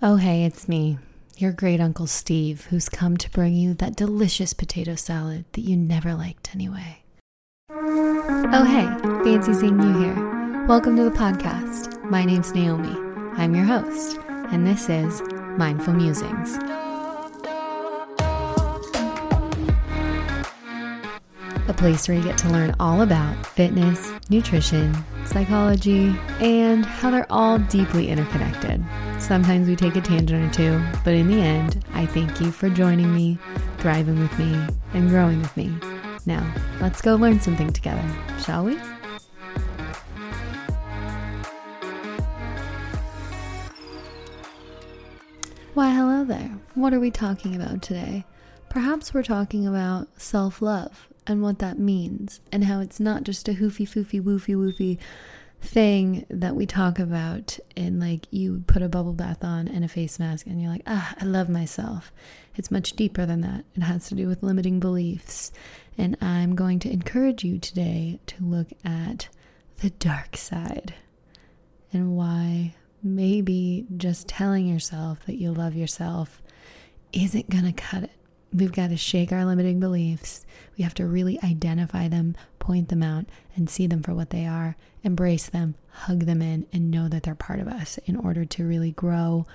[0.00, 0.96] Oh, hey, it's me,
[1.38, 5.76] your great uncle Steve, who's come to bring you that delicious potato salad that you
[5.76, 7.02] never liked anyway.
[7.68, 8.86] Oh, hey,
[9.24, 10.66] fancy seeing you here.
[10.68, 12.00] Welcome to the podcast.
[12.04, 12.96] My name's Naomi.
[13.36, 15.20] I'm your host, and this is
[15.56, 16.56] Mindful Musings.
[21.66, 24.96] A place where you get to learn all about fitness, nutrition,
[25.26, 28.80] psychology, and how they're all deeply interconnected.
[29.18, 32.70] Sometimes we take a tangent or two, but in the end, I thank you for
[32.70, 33.36] joining me,
[33.78, 34.58] thriving with me,
[34.94, 35.70] and growing with me.
[36.24, 36.50] Now,
[36.80, 38.02] let's go learn something together,
[38.42, 38.76] shall we?
[45.74, 46.58] Why, hello there.
[46.74, 48.24] What are we talking about today?
[48.68, 53.48] Perhaps we're talking about self love and what that means, and how it's not just
[53.48, 54.98] a hoofy, foofy, woofy, woofy
[55.60, 59.88] thing that we talk about and like you put a bubble bath on and a
[59.88, 62.12] face mask and you're like, ah, I love myself.
[62.56, 63.64] It's much deeper than that.
[63.74, 65.52] It has to do with limiting beliefs.
[65.96, 69.28] And I'm going to encourage you today to look at
[69.80, 70.94] the dark side
[71.92, 76.42] and why maybe just telling yourself that you love yourself
[77.12, 78.10] isn't going to cut it.
[78.52, 80.46] We've got to shake our limiting beliefs.
[80.76, 84.46] We have to really identify them, point them out, and see them for what they
[84.46, 88.44] are, embrace them, hug them in, and know that they're part of us in order
[88.46, 89.46] to really grow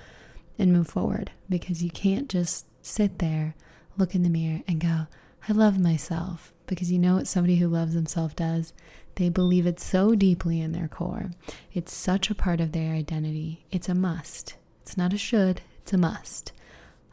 [0.58, 1.32] and move forward.
[1.48, 3.56] Because you can't just sit there,
[3.96, 5.06] look in the mirror, and go,
[5.48, 6.52] I love myself.
[6.66, 8.72] Because you know what somebody who loves themselves does?
[9.16, 11.30] They believe it so deeply in their core.
[11.72, 13.64] It's such a part of their identity.
[13.70, 14.54] It's a must.
[14.82, 16.52] It's not a should, it's a must.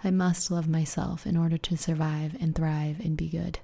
[0.03, 3.59] I must love myself in order to survive and thrive and be good.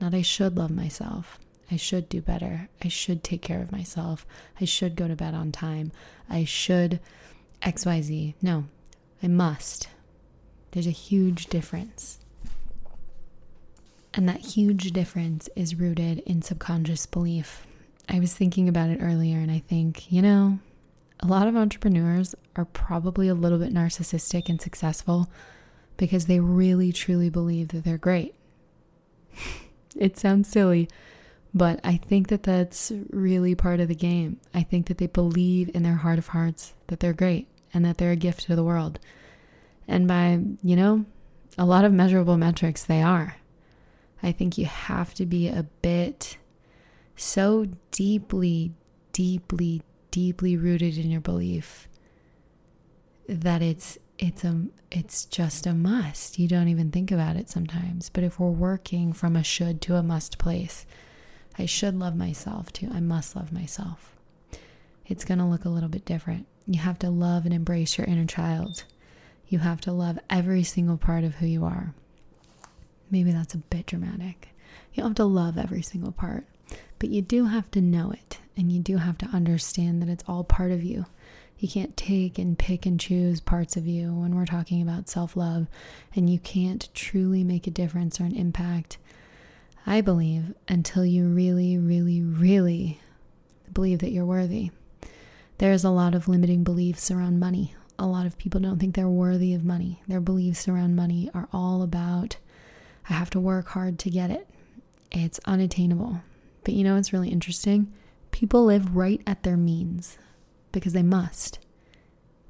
[0.00, 1.38] Not I should love myself.
[1.70, 2.68] I should do better.
[2.82, 4.26] I should take care of myself.
[4.60, 5.92] I should go to bed on time.
[6.28, 7.00] I should
[7.62, 8.34] XYZ.
[8.40, 8.64] No,
[9.22, 9.88] I must.
[10.70, 12.18] There's a huge difference.
[14.14, 17.66] And that huge difference is rooted in subconscious belief.
[18.08, 20.60] I was thinking about it earlier, and I think, you know,
[21.20, 25.28] a lot of entrepreneurs are probably a little bit narcissistic and successful
[25.98, 28.34] because they really truly believe that they're great.
[29.96, 30.88] it sounds silly,
[31.52, 34.40] but I think that that's really part of the game.
[34.54, 37.98] I think that they believe in their heart of hearts that they're great and that
[37.98, 38.98] they're a gift to the world.
[39.86, 41.04] And by, you know,
[41.58, 43.36] a lot of measurable metrics, they are.
[44.22, 46.38] I think you have to be a bit
[47.16, 48.72] so deeply,
[49.12, 51.88] deeply, deeply rooted in your belief
[53.28, 56.38] that it's it's a it's just a must.
[56.38, 58.10] You don't even think about it sometimes.
[58.10, 60.86] But if we're working from a should to a must place,
[61.58, 62.88] I should love myself too.
[62.92, 64.16] I must love myself.
[65.06, 66.46] It's going to look a little bit different.
[66.66, 68.84] You have to love and embrace your inner child.
[69.48, 71.94] You have to love every single part of who you are.
[73.10, 74.48] Maybe that's a bit dramatic.
[74.92, 76.44] You don't have to love every single part,
[76.98, 80.24] but you do have to know it and you do have to understand that it's
[80.28, 81.06] all part of you.
[81.58, 85.36] You can't take and pick and choose parts of you when we're talking about self
[85.36, 85.66] love,
[86.14, 88.96] and you can't truly make a difference or an impact,
[89.84, 93.00] I believe, until you really, really, really
[93.72, 94.70] believe that you're worthy.
[95.58, 97.74] There's a lot of limiting beliefs around money.
[97.98, 100.00] A lot of people don't think they're worthy of money.
[100.06, 102.36] Their beliefs around money are all about,
[103.10, 104.48] I have to work hard to get it.
[105.10, 106.20] It's unattainable.
[106.62, 107.92] But you know what's really interesting?
[108.30, 110.18] People live right at their means
[110.72, 111.58] because they must.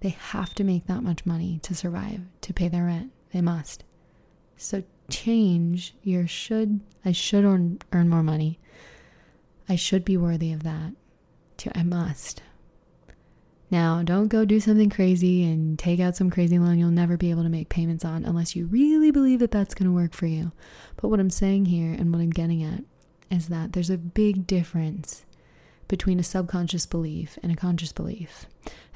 [0.01, 3.13] They have to make that much money to survive, to pay their rent.
[3.33, 3.85] They must.
[4.57, 8.59] So change your should, I should earn, earn more money.
[9.69, 10.93] I should be worthy of that,
[11.59, 12.43] to I must.
[13.71, 17.31] Now, don't go do something crazy and take out some crazy loan you'll never be
[17.31, 20.27] able to make payments on unless you really believe that that's going to work for
[20.27, 20.53] you.
[20.97, 22.85] But what I'm saying here and what I'm getting at
[23.31, 25.27] is that there's a big difference
[25.89, 28.47] between a subconscious belief and a conscious belief.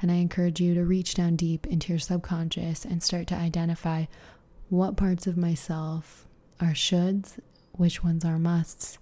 [0.01, 4.05] And I encourage you to reach down deep into your subconscious and start to identify
[4.69, 6.27] what parts of myself
[6.59, 7.39] are shoulds,
[7.73, 8.97] which ones are musts,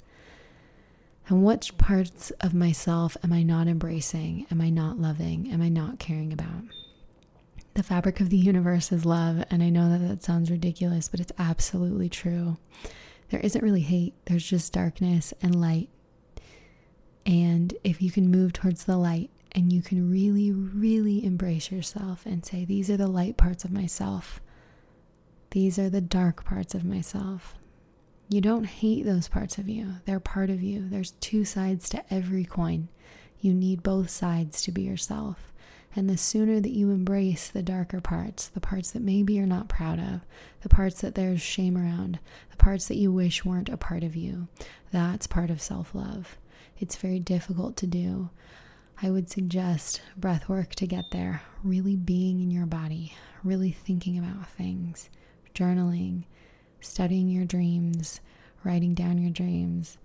[1.27, 5.69] and which parts of myself am I not embracing, am I not loving, am I
[5.69, 6.63] not caring about.
[7.73, 11.19] The fabric of the universe is love, and I know that that sounds ridiculous, but
[11.19, 12.57] it's absolutely true.
[13.29, 15.89] There isn't really hate, there's just darkness and light
[17.25, 22.25] and if you can move towards the light and you can really, really embrace yourself
[22.25, 24.41] and say, These are the light parts of myself,
[25.51, 27.55] these are the dark parts of myself.
[28.29, 30.87] You don't hate those parts of you, they're part of you.
[30.87, 32.87] There's two sides to every coin.
[33.41, 35.51] You need both sides to be yourself.
[35.93, 39.67] And the sooner that you embrace the darker parts, the parts that maybe you're not
[39.67, 40.21] proud of,
[40.61, 42.19] the parts that there's shame around,
[42.49, 44.47] the parts that you wish weren't a part of you,
[44.91, 46.37] that's part of self love.
[46.81, 48.31] It's very difficult to do.
[49.03, 53.13] I would suggest breath work to get there, really being in your body,
[53.43, 55.07] really thinking about things,
[55.53, 56.23] journaling,
[56.79, 58.19] studying your dreams,
[58.63, 59.99] writing down your dreams,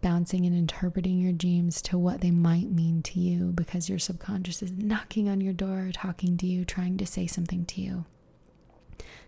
[0.00, 4.62] bouncing and interpreting your dreams to what they might mean to you because your subconscious
[4.62, 8.04] is knocking on your door, talking to you, trying to say something to you.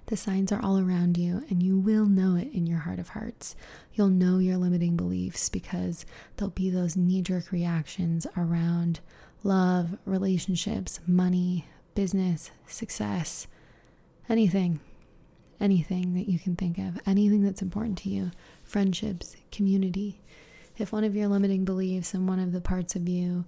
[0.09, 3.11] The signs are all around you, and you will know it in your heart of
[3.11, 3.55] hearts.
[3.93, 6.07] You'll know your limiting beliefs because
[6.37, 9.01] there'll be those knee jerk reactions around
[9.45, 13.49] love, relationships, money, business, success,
[14.31, 14.81] anything,
[15.61, 18.31] anything that you can think of, anything that's important to you,
[18.65, 20.23] friendships, community.
[20.79, 23.45] If one of your limiting beliefs and one of the parts of you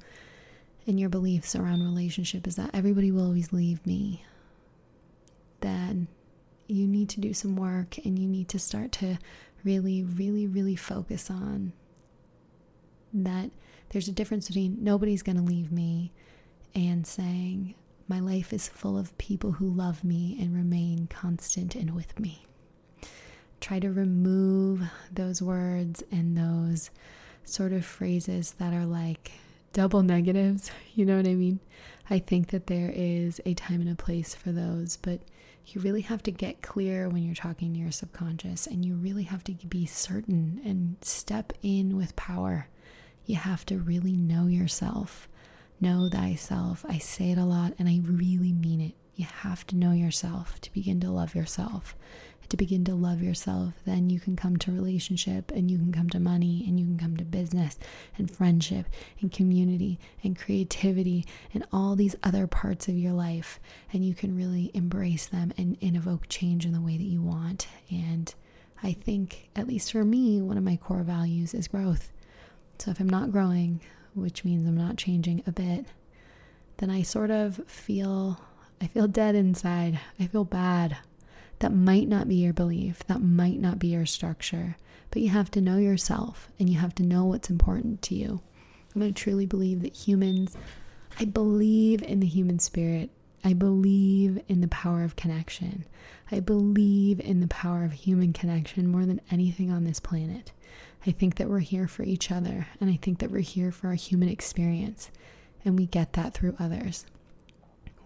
[0.87, 4.25] and your beliefs around relationship is that everybody will always leave me,
[5.63, 6.09] then
[6.71, 9.19] you need to do some work and you need to start to
[9.65, 11.73] really, really, really focus on
[13.13, 13.51] that
[13.91, 16.13] there's a difference between nobody's going to leave me
[16.75, 17.75] and saying,
[18.09, 22.45] my life is full of people who love me and remain constant and with me.
[23.61, 24.83] Try to remove
[25.13, 26.91] those words and those
[27.45, 29.33] sort of phrases that are like
[29.73, 30.71] double negatives.
[30.95, 31.61] You know what I mean?
[32.11, 35.21] I think that there is a time and a place for those, but
[35.67, 39.25] you really have to get clear when you're talking to your subconscious and you really
[39.25, 42.69] have to be certain and step in with power.
[43.27, 45.29] You have to really know yourself.
[45.81, 46.85] Know thyself.
[46.89, 48.95] I say it a lot and I really mean it.
[49.15, 51.95] You have to know yourself to begin to love yourself.
[52.51, 56.11] To begin to love yourself, then you can come to relationship and you can come
[56.11, 57.79] to money and you can come to business
[58.19, 58.87] and friendship
[59.21, 61.25] and community and creativity
[61.55, 63.61] and all these other parts of your life.
[63.93, 67.23] And you can really embrace them and, and evoke change in the way that you
[67.23, 67.69] want.
[67.89, 68.35] And
[68.83, 72.11] I think, at least for me, one of my core values is growth.
[72.79, 73.81] So if I'm not growing,
[74.15, 75.87] which means I'm not changing a bit,
[76.79, 78.41] then I sort of feel
[78.81, 80.01] I feel dead inside.
[80.19, 80.97] I feel bad.
[81.61, 83.07] That might not be your belief.
[83.07, 84.77] That might not be your structure.
[85.11, 88.41] But you have to know yourself and you have to know what's important to you.
[88.95, 90.57] I'm to truly believe that humans,
[91.19, 93.11] I believe in the human spirit.
[93.43, 95.87] I believe in the power of connection.
[96.31, 100.53] I believe in the power of human connection more than anything on this planet.
[101.07, 103.89] I think that we're here for each other, and I think that we're here for
[103.89, 105.11] our human experience,
[105.65, 107.07] and we get that through others.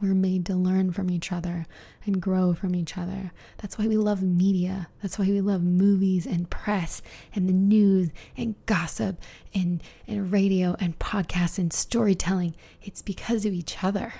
[0.00, 1.66] We're made to learn from each other
[2.04, 3.32] and grow from each other.
[3.58, 4.88] That's why we love media.
[5.00, 7.00] That's why we love movies and press
[7.34, 9.20] and the news and gossip
[9.54, 12.54] and, and radio and podcasts and storytelling.
[12.82, 14.12] It's because of each other.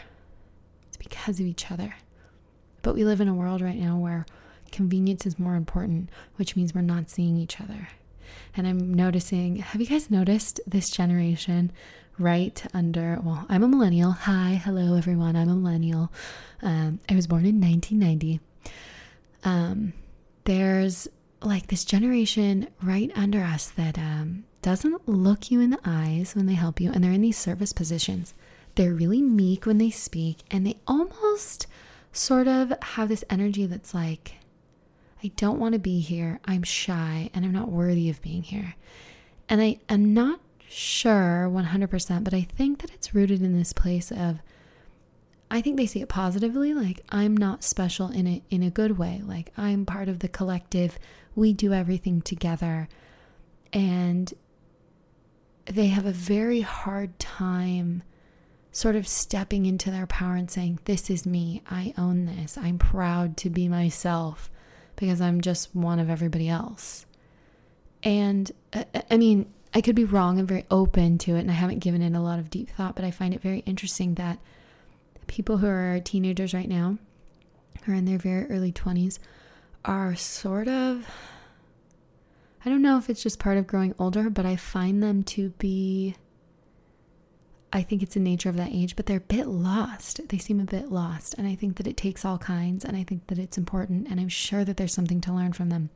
[0.88, 1.94] It's because of each other.
[2.82, 4.26] But we live in a world right now where
[4.70, 7.88] convenience is more important, which means we're not seeing each other.
[8.56, 11.72] And I'm noticing, have you guys noticed this generation
[12.18, 14.12] right under, well, I'm a millennial.
[14.12, 15.36] Hi, hello, everyone.
[15.36, 16.12] I'm a millennial.
[16.62, 18.40] Um, I was born in 1990.
[19.44, 19.92] Um,
[20.44, 21.08] there's
[21.42, 26.46] like this generation right under us that um, doesn't look you in the eyes when
[26.46, 28.34] they help you, and they're in these service positions.
[28.76, 31.66] They're really meek when they speak, and they almost
[32.12, 34.34] sort of have this energy that's like,
[35.22, 36.40] I don't want to be here.
[36.44, 38.74] I'm shy and I'm not worthy of being here.
[39.48, 44.10] And I am not sure 100%, but I think that it's rooted in this place
[44.10, 44.40] of
[45.50, 48.98] I think they see it positively like I'm not special in a in a good
[48.98, 49.22] way.
[49.24, 50.98] Like I'm part of the collective.
[51.36, 52.88] We do everything together.
[53.72, 54.32] And
[55.66, 58.02] they have a very hard time
[58.72, 61.62] sort of stepping into their power and saying, This is me.
[61.70, 62.58] I own this.
[62.58, 64.50] I'm proud to be myself
[64.96, 67.06] because I'm just one of everybody else.
[68.02, 70.38] And uh, I mean, I could be wrong.
[70.38, 72.94] I'm very open to it and I haven't given it a lot of deep thought,
[72.94, 74.38] but I find it very interesting that
[75.26, 76.98] people who are teenagers right now,
[77.88, 79.18] are in their very early 20s,
[79.84, 81.06] are sort of,
[82.64, 85.50] I don't know if it's just part of growing older, but I find them to
[85.50, 86.16] be
[87.74, 90.28] I think it's the nature of that age, but they're a bit lost.
[90.28, 91.34] They seem a bit lost.
[91.36, 94.20] And I think that it takes all kinds, and I think that it's important, and
[94.20, 95.90] I'm sure that there's something to learn from them.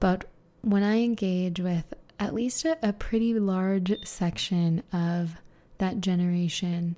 [0.00, 0.24] But
[0.62, 5.36] when I engage with at least a, a pretty large section of
[5.78, 6.96] that generation,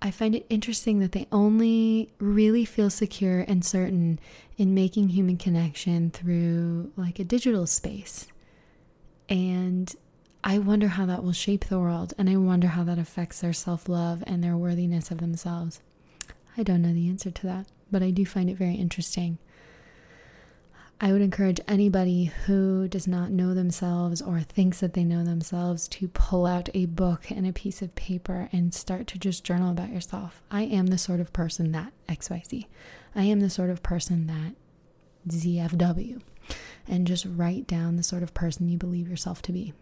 [0.00, 4.18] I find it interesting that they only really feel secure and certain
[4.56, 8.26] in making human connection through like a digital space.
[9.28, 9.94] And
[10.42, 13.52] I wonder how that will shape the world, and I wonder how that affects their
[13.52, 15.82] self love and their worthiness of themselves.
[16.56, 19.38] I don't know the answer to that, but I do find it very interesting.
[21.00, 25.86] I would encourage anybody who does not know themselves or thinks that they know themselves
[25.88, 29.70] to pull out a book and a piece of paper and start to just journal
[29.70, 30.42] about yourself.
[30.50, 32.66] I am the sort of person that XYZ.
[33.14, 34.54] I am the sort of person that
[35.28, 36.20] ZFW.
[36.88, 39.74] And just write down the sort of person you believe yourself to be.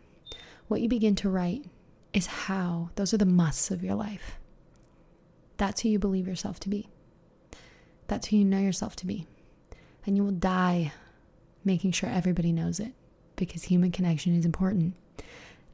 [0.69, 1.65] What you begin to write
[2.13, 4.39] is how, those are the musts of your life.
[5.57, 6.89] That's who you believe yourself to be.
[8.07, 9.27] That's who you know yourself to be.
[10.05, 10.93] And you will die
[11.67, 12.93] making sure everybody knows it
[13.37, 14.95] because human connection is important.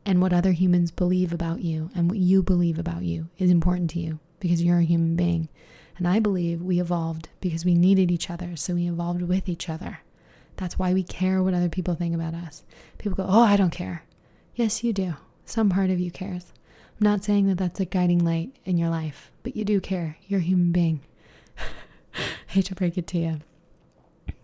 [0.04, 3.90] And what other humans believe about you and what you believe about you is important
[3.90, 5.48] to you because you're a human being.
[5.96, 9.68] And I believe we evolved because we needed each other, so we evolved with each
[9.68, 10.00] other.
[10.56, 12.64] That's why we care what other people think about us.
[12.98, 14.04] People go, Oh, I don't care.
[14.54, 15.14] Yes, you do.
[15.44, 16.52] Some part of you cares.
[17.00, 20.16] I'm not saying that that's a guiding light in your life, but you do care.
[20.26, 21.00] You're a human being.
[22.48, 23.40] hate to break it to you.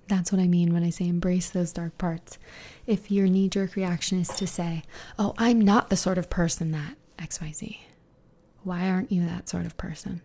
[0.08, 2.38] That's what I mean when I say embrace those dark parts.
[2.86, 4.82] If your knee jerk reaction is to say,
[5.18, 7.78] Oh, I'm not the sort of person that XYZ,
[8.62, 10.22] why aren't you that sort of person?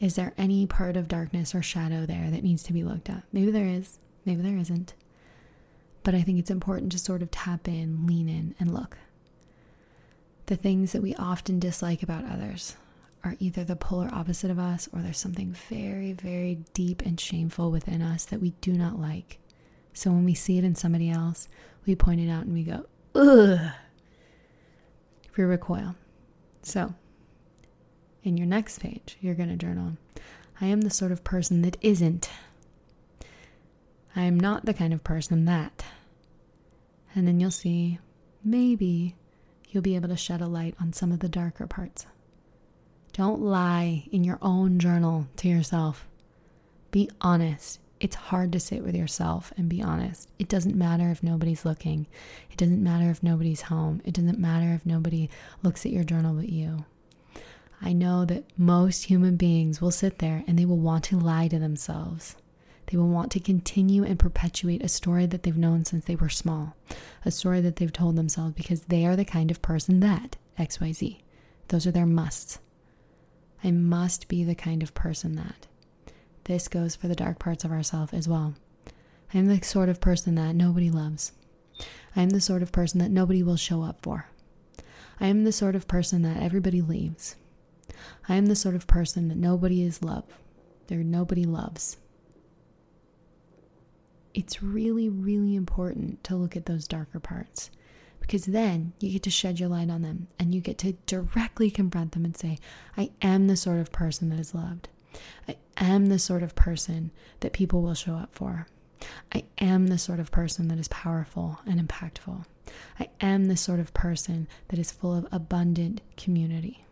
[0.00, 3.22] Is there any part of darkness or shadow there that needs to be looked at?
[3.32, 4.94] Maybe there is, maybe there isn't.
[6.02, 8.96] But I think it's important to sort of tap in, lean in, and look.
[10.46, 12.76] The things that we often dislike about others,
[13.26, 17.72] are either the polar opposite of us or there's something very, very deep and shameful
[17.72, 19.38] within us that we do not like.
[19.92, 21.48] So when we see it in somebody else,
[21.86, 23.72] we point it out and we go, ugh.
[25.36, 25.96] We recoil.
[26.62, 26.94] So,
[28.22, 29.96] in your next page, you're going to journal
[30.60, 32.30] I am the sort of person that isn't.
[34.14, 35.84] I am not the kind of person that.
[37.14, 37.98] And then you'll see,
[38.42, 39.16] maybe
[39.68, 42.06] you'll be able to shed a light on some of the darker parts.
[43.16, 46.06] Don't lie in your own journal to yourself.
[46.90, 47.80] Be honest.
[47.98, 50.28] It's hard to sit with yourself and be honest.
[50.38, 52.08] It doesn't matter if nobody's looking.
[52.50, 54.02] It doesn't matter if nobody's home.
[54.04, 55.30] It doesn't matter if nobody
[55.62, 56.84] looks at your journal but you.
[57.80, 61.48] I know that most human beings will sit there and they will want to lie
[61.48, 62.36] to themselves.
[62.88, 66.28] They will want to continue and perpetuate a story that they've known since they were
[66.28, 66.76] small,
[67.24, 71.20] a story that they've told themselves because they are the kind of person that XYZ.
[71.68, 72.58] Those are their musts.
[73.66, 75.66] I must be the kind of person that.
[76.44, 78.54] This goes for the dark parts of ourself as well.
[79.34, 81.32] I am the sort of person that nobody loves.
[82.14, 84.30] I am the sort of person that nobody will show up for.
[85.18, 87.34] I am the sort of person that everybody leaves.
[88.28, 90.26] I am the sort of person that nobody is love.
[90.86, 91.96] There nobody loves.
[94.32, 97.72] It's really, really important to look at those darker parts
[98.26, 101.70] because then you get to shed your light on them and you get to directly
[101.70, 102.58] confront them and say,
[102.96, 104.88] I am the sort of person that is loved.
[105.48, 108.66] I am the sort of person that people will show up for.
[109.32, 112.44] I am the sort of person that is powerful and impactful.
[112.98, 116.84] I am the sort of person that is full of abundant community.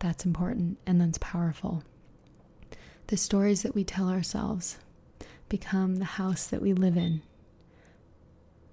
[0.00, 1.82] That's important and that's powerful.
[3.06, 4.78] The stories that we tell ourselves
[5.48, 7.22] become the house that we live in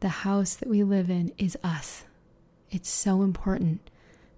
[0.02, 2.04] the house that we live in is us.
[2.72, 3.90] It's so important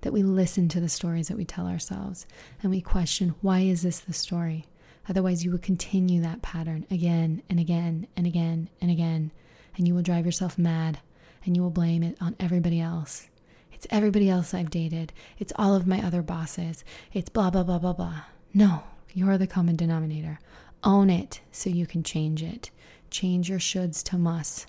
[0.01, 2.27] that we listen to the stories that we tell ourselves
[2.62, 4.65] and we question, why is this the story?
[5.10, 9.32] Otherwise, you will continue that pattern again and again and again and again,
[9.77, 11.00] and you will drive yourself mad
[11.46, 13.29] and you will blame it on everybody else.
[13.72, 15.13] It's everybody else I've dated.
[15.39, 16.84] It's all of my other bosses.
[17.13, 18.22] It's blah, blah, blah, blah, blah.
[18.53, 20.39] No, you're the common denominator.
[20.84, 22.70] Own it so you can change it.
[23.10, 24.65] Change your shoulds to musts.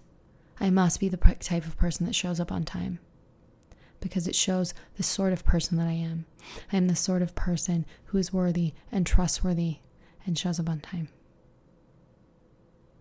[0.61, 2.99] I must be the type of person that shows up on time
[4.01, 6.27] because it shows the sort of person that I am.
[6.73, 9.79] I am the sort of person who is worthy and trustworthy
[10.27, 11.09] and shows up on time.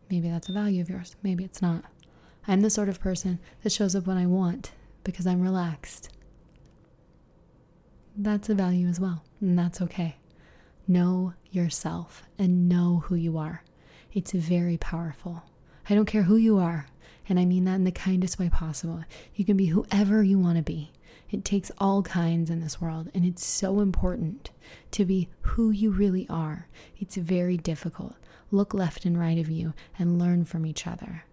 [0.10, 1.84] Maybe that's a value of yours, maybe it's not.
[2.48, 4.72] I'm the sort of person that shows up when I want
[5.04, 6.10] because I'm relaxed.
[8.16, 10.18] That's a value as well, and that's okay.
[10.88, 13.64] Know yourself and know who you are.
[14.14, 15.44] It's very powerful.
[15.90, 16.88] I don't care who you are.
[17.28, 19.04] And I mean that in the kindest way possible.
[19.36, 20.92] You can be whoever you want to be.
[21.30, 24.52] It takes all kinds in this world, and it's so important
[24.92, 26.68] to be who you really are.
[26.98, 28.16] It's very difficult.
[28.52, 31.24] Look left and right of you and learn from each other.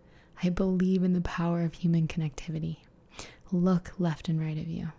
[0.42, 2.78] I believe in the power of human connectivity.
[3.52, 4.92] Look left and right of you.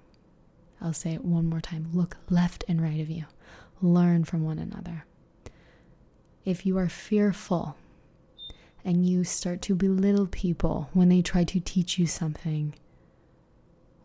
[0.79, 3.25] I'll say it one more time look left and right of you.
[3.81, 5.05] Learn from one another.
[6.43, 7.75] If you are fearful
[8.83, 12.73] and you start to belittle people when they try to teach you something,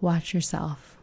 [0.00, 0.96] Watch yourself.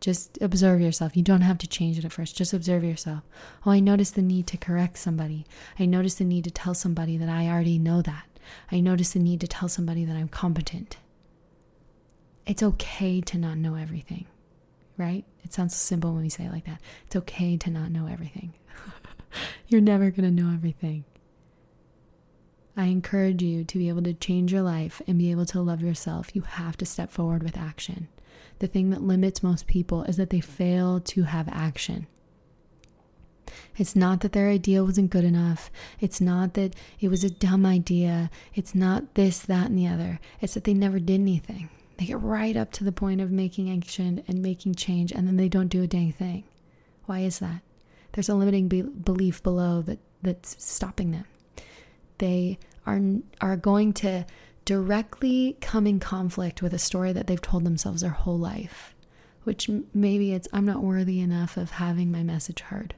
[0.00, 1.16] Just observe yourself.
[1.16, 2.36] You don't have to change it at first.
[2.36, 3.22] Just observe yourself.
[3.64, 5.46] Oh, I notice the need to correct somebody.
[5.78, 8.26] I notice the need to tell somebody that I already know that.
[8.72, 10.96] I notice the need to tell somebody that I'm competent.
[12.46, 14.26] It's okay to not know everything,
[14.96, 15.24] right?
[15.44, 16.80] It sounds so simple when we say it like that.
[17.06, 18.54] It's okay to not know everything.
[19.68, 21.04] You're never going to know everything.
[22.76, 25.82] I encourage you to be able to change your life and be able to love
[25.82, 26.34] yourself.
[26.34, 28.08] You have to step forward with action.
[28.60, 32.06] The thing that limits most people is that they fail to have action.
[33.76, 35.70] It's not that their idea wasn't good enough.
[35.98, 38.30] It's not that it was a dumb idea.
[38.54, 40.20] It's not this, that, and the other.
[40.40, 41.70] It's that they never did anything.
[41.96, 45.36] They get right up to the point of making action and making change, and then
[45.36, 46.44] they don't do a dang thing.
[47.06, 47.62] Why is that?
[48.12, 51.24] There's a limiting be- belief below that, that's stopping them.
[52.20, 53.00] They are,
[53.40, 54.26] are going to
[54.66, 58.94] directly come in conflict with a story that they've told themselves their whole life,
[59.44, 62.94] which maybe it's, I'm not worthy enough of having my message heard.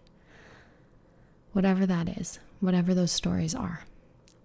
[1.52, 3.85] Whatever that is, whatever those stories are,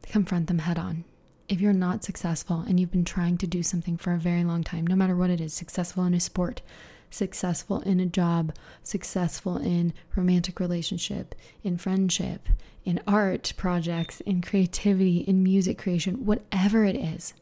[0.03, 1.05] confront them head on.
[1.49, 4.63] If you're not successful and you've been trying to do something for a very long
[4.63, 6.61] time, no matter what it is, successful in a sport,
[7.09, 12.47] successful in a job, successful in romantic relationship, in friendship,
[12.85, 17.33] in art projects, in creativity, in music creation, whatever it is,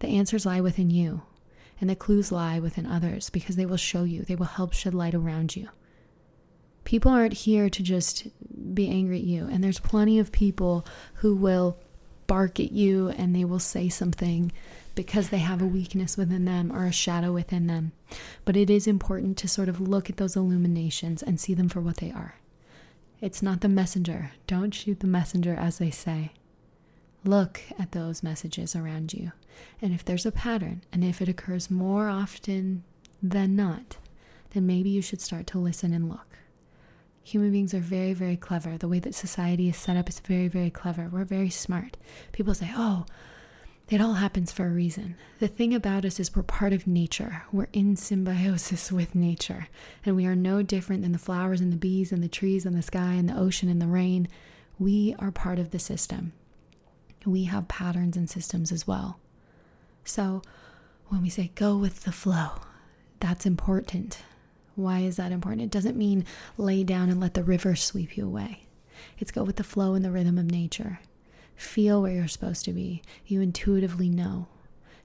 [0.00, 1.22] the answers lie within you
[1.80, 4.94] and the clues lie within others because they will show you, they will help shed
[4.94, 5.68] light around you.
[6.84, 8.28] People aren't here to just
[8.74, 11.78] be angry at you, and there's plenty of people who will
[12.26, 14.52] bark at you and they will say something
[14.98, 17.92] because they have a weakness within them or a shadow within them.
[18.44, 21.80] But it is important to sort of look at those illuminations and see them for
[21.80, 22.34] what they are.
[23.20, 24.32] It's not the messenger.
[24.48, 26.32] Don't shoot the messenger, as they say.
[27.24, 29.30] Look at those messages around you.
[29.80, 32.82] And if there's a pattern, and if it occurs more often
[33.22, 33.98] than not,
[34.50, 36.38] then maybe you should start to listen and look.
[37.22, 38.76] Human beings are very, very clever.
[38.76, 41.08] The way that society is set up is very, very clever.
[41.08, 41.96] We're very smart.
[42.32, 43.06] People say, oh,
[43.88, 45.16] it all happens for a reason.
[45.38, 47.44] The thing about us is we're part of nature.
[47.50, 49.68] We're in symbiosis with nature.
[50.04, 52.76] And we are no different than the flowers and the bees and the trees and
[52.76, 54.28] the sky and the ocean and the rain.
[54.78, 56.32] We are part of the system.
[57.24, 59.20] We have patterns and systems as well.
[60.04, 60.42] So
[61.06, 62.50] when we say go with the flow,
[63.20, 64.18] that's important.
[64.74, 65.62] Why is that important?
[65.62, 66.26] It doesn't mean
[66.58, 68.66] lay down and let the river sweep you away.
[69.18, 71.00] It's go with the flow and the rhythm of nature
[71.58, 73.02] feel where you're supposed to be.
[73.26, 74.46] You intuitively know.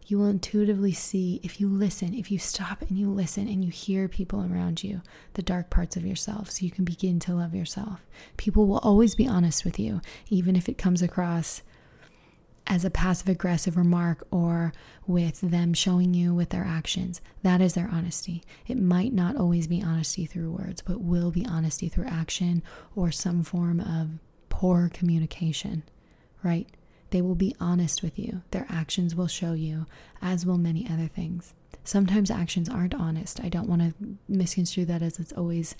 [0.05, 3.71] You will intuitively see if you listen, if you stop and you listen and you
[3.71, 5.01] hear people around you,
[5.33, 8.05] the dark parts of yourself, so you can begin to love yourself.
[8.37, 11.63] People will always be honest with you, even if it comes across
[12.67, 14.73] as a passive aggressive remark or
[15.07, 17.19] with them showing you with their actions.
[17.41, 18.43] That is their honesty.
[18.67, 22.61] It might not always be honesty through words, but will be honesty through action
[22.95, 25.83] or some form of poor communication
[26.43, 26.67] right?
[27.11, 28.41] They will be honest with you.
[28.51, 29.85] Their actions will show you,
[30.21, 31.53] as will many other things.
[31.83, 33.39] Sometimes actions aren't honest.
[33.43, 33.93] I don't want to
[34.27, 35.75] misconstrue that as it's always,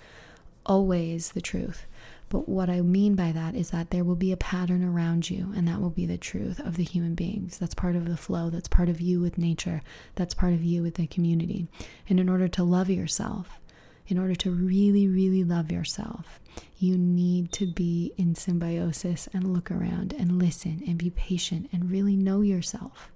[0.66, 1.86] always the truth.
[2.30, 5.52] But what I mean by that is that there will be a pattern around you,
[5.56, 7.58] and that will be the truth of the human beings.
[7.58, 8.50] That's part of the flow.
[8.50, 9.82] That's part of you with nature.
[10.16, 11.68] That's part of you with the community.
[12.10, 13.60] And in order to love yourself,
[14.08, 16.40] in order to really, really love yourself,
[16.78, 21.90] you need to be in symbiosis and look around and listen and be patient and
[21.90, 23.12] really know yourself.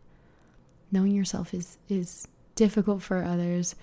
[0.91, 3.75] Knowing yourself is, is difficult for others,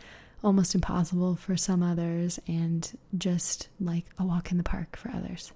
[0.43, 5.53] almost impossible for some others, and just like a walk in the park for others.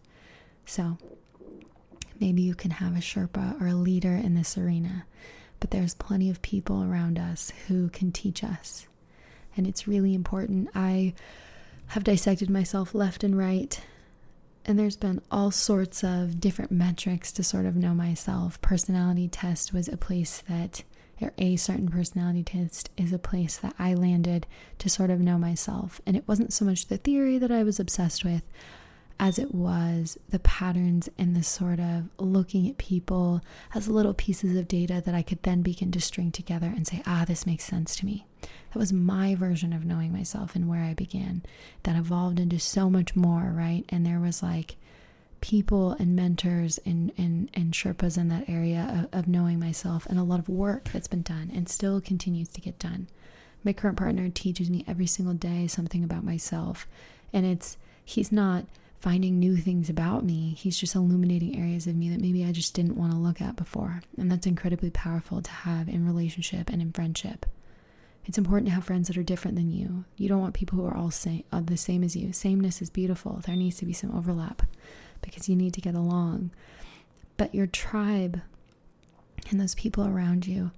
[0.67, 0.99] So
[2.21, 5.07] maybe you can have a Sherpa or a leader in this arena,
[5.61, 8.87] but there's plenty of people around us who can teach us
[9.59, 10.69] and it's really important.
[10.75, 11.15] I
[11.89, 13.79] have dissected myself left and right,
[14.65, 18.61] and there's been all sorts of different metrics to sort of know myself.
[18.61, 20.85] Personality test was a place that,
[21.21, 24.47] or a certain personality test is a place that I landed
[24.79, 26.01] to sort of know myself.
[26.07, 28.43] And it wasn't so much the theory that I was obsessed with
[29.21, 33.41] as it was the patterns and the sort of looking at people
[33.75, 37.03] as little pieces of data that I could then begin to string together and say,
[37.05, 38.28] ah, this makes sense to me.
[38.73, 41.43] That was my version of knowing myself and where I began.
[41.85, 43.85] That evolved into so much more, right?
[43.89, 44.77] And there was like
[45.41, 50.19] people and mentors and, and, and Sherpas in that area of, of knowing myself and
[50.19, 53.09] a lot of work that's been done and still continues to get done.
[53.65, 56.87] My current partner teaches me every single day something about myself.
[57.33, 58.67] And it's, he's not
[59.01, 60.55] finding new things about me.
[60.57, 63.57] He's just illuminating areas of me that maybe I just didn't want to look at
[63.57, 64.03] before.
[64.17, 67.47] And that's incredibly powerful to have in relationship and in friendship.
[68.29, 70.05] It's important to have friends that are different than you.
[70.19, 72.35] You don't want people who are all same, uh, the same as you.
[72.35, 73.41] Sameness is beautiful.
[73.47, 74.63] There needs to be some overlap
[75.23, 76.51] because you need to get along.
[77.39, 78.43] But your tribe
[79.51, 80.73] and those people around you,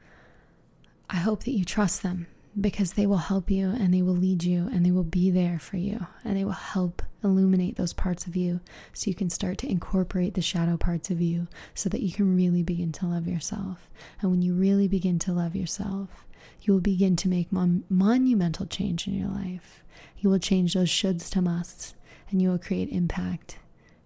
[1.11, 4.45] I hope that you trust them because they will help you and they will lead
[4.45, 8.27] you and they will be there for you and they will help illuminate those parts
[8.27, 8.61] of you
[8.93, 12.37] so you can start to incorporate the shadow parts of you so that you can
[12.37, 13.89] really begin to love yourself.
[14.21, 16.25] And when you really begin to love yourself,
[16.63, 19.83] you will begin to make mon- monumental change in your life.
[20.19, 21.95] You will change those shoulds to musts
[22.31, 23.59] and you will create impact